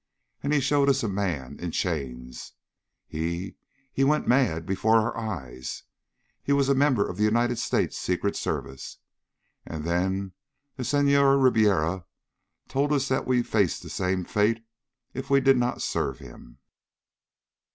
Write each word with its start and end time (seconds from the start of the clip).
And 0.41 0.51
he 0.51 0.59
showed 0.59 0.89
us 0.89 1.03
a 1.03 1.07
man, 1.07 1.59
in 1.59 1.69
chains. 1.69 2.53
He 3.05 3.55
he 3.93 4.03
went 4.03 4.27
mad 4.27 4.65
before 4.65 4.95
our 4.99 5.15
eyes. 5.15 5.83
He 6.41 6.51
was 6.53 6.69
a 6.69 6.73
member 6.73 7.07
of 7.07 7.17
the 7.17 7.23
United 7.23 7.59
States 7.59 7.99
Secret 7.99 8.35
Service.... 8.35 8.97
And 9.63 9.83
then 9.83 10.31
the 10.75 10.83
Senhor 10.83 11.37
Ribiera 11.37 12.05
told 12.67 12.91
us 12.91 13.09
that 13.09 13.27
we 13.27 13.43
faced 13.43 13.83
the 13.83 13.91
same 13.91 14.25
fate 14.25 14.65
if 15.13 15.29
we 15.29 15.39
did 15.39 15.57
not 15.57 15.83
serve 15.83 16.17
him...." 16.17 16.57